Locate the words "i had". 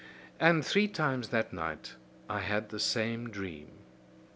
2.27-2.69